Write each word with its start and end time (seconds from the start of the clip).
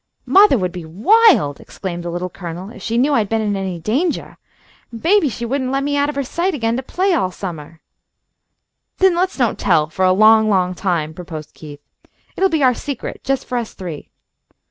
"Mothah 0.25 0.57
would 0.57 0.71
be 0.71 0.83
wild" 0.83 1.59
exclaimed 1.59 2.01
the 2.01 2.09
Little 2.09 2.27
Colonel, 2.27 2.71
"if 2.71 2.81
she 2.81 2.97
knew 2.97 3.13
I 3.13 3.19
had 3.19 3.29
been 3.29 3.39
in 3.43 3.55
any 3.55 3.77
dangah. 3.77 4.39
Maybe 4.91 5.29
she 5.29 5.45
wouldn't 5.45 5.69
let 5.69 5.83
me 5.83 5.95
out 5.95 6.09
of 6.09 6.15
her 6.15 6.23
sight 6.23 6.55
again 6.55 6.75
to 6.77 6.81
play 6.81 7.13
all 7.13 7.29
summah." 7.29 7.79
"Then 8.97 9.13
let's 9.13 9.37
don't 9.37 9.59
tell 9.59 9.91
for 9.91 10.03
a 10.03 10.11
long, 10.11 10.49
long 10.49 10.73
time," 10.73 11.13
proposed 11.13 11.53
Keith. 11.53 11.81
"It'll 12.35 12.49
be 12.49 12.63
our 12.63 12.73
secret, 12.73 13.21
just 13.23 13.45
for 13.45 13.59
us 13.59 13.75
three." 13.75 14.09